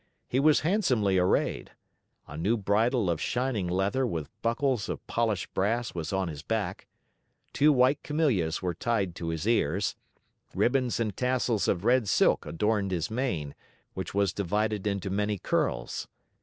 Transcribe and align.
He 0.27 0.39
was 0.39 0.61
handsomely 0.61 1.19
arrayed. 1.19 1.73
A 2.25 2.35
new 2.35 2.57
bridle 2.57 3.07
of 3.07 3.21
shining 3.21 3.67
leather 3.67 4.03
with 4.03 4.31
buckles 4.41 4.89
of 4.89 5.05
polished 5.05 5.53
brass 5.53 5.93
was 5.93 6.11
on 6.11 6.27
his 6.27 6.41
back; 6.41 6.87
two 7.53 7.71
white 7.71 8.01
camellias 8.01 8.63
were 8.63 8.73
tied 8.73 9.13
to 9.17 9.27
his 9.29 9.47
ears; 9.47 9.95
ribbons 10.55 10.99
and 10.99 11.15
tassels 11.15 11.67
of 11.67 11.85
red 11.85 12.09
silk 12.09 12.47
adorned 12.47 12.89
his 12.89 13.11
mane, 13.11 13.53
which 13.93 14.11
was 14.11 14.33
divided 14.33 14.87
into 14.87 15.11
many 15.11 15.37
curls. 15.37 16.07